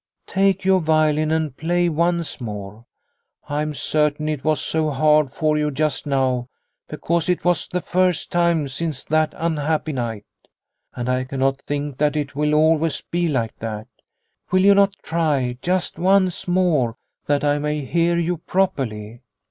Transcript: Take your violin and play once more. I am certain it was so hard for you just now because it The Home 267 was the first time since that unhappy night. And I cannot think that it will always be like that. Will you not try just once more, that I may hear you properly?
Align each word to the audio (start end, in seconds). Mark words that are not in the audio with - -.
Take 0.25 0.65
your 0.65 0.79
violin 0.79 1.29
and 1.29 1.55
play 1.55 1.87
once 1.87 2.41
more. 2.41 2.87
I 3.47 3.61
am 3.61 3.75
certain 3.75 4.27
it 4.27 4.43
was 4.43 4.59
so 4.59 4.89
hard 4.89 5.29
for 5.29 5.59
you 5.59 5.69
just 5.69 6.07
now 6.07 6.47
because 6.89 7.29
it 7.29 7.43
The 7.43 7.49
Home 7.49 7.53
267 7.53 7.53
was 7.53 7.67
the 7.67 7.87
first 7.87 8.31
time 8.31 8.67
since 8.67 9.03
that 9.03 9.35
unhappy 9.37 9.93
night. 9.93 10.25
And 10.95 11.07
I 11.07 11.23
cannot 11.23 11.61
think 11.61 11.99
that 11.99 12.15
it 12.15 12.35
will 12.35 12.55
always 12.55 13.01
be 13.01 13.27
like 13.27 13.59
that. 13.59 13.89
Will 14.49 14.61
you 14.65 14.73
not 14.73 14.95
try 15.03 15.59
just 15.61 15.99
once 15.99 16.47
more, 16.47 16.97
that 17.27 17.43
I 17.43 17.59
may 17.59 17.85
hear 17.85 18.17
you 18.17 18.37
properly? 18.37 19.21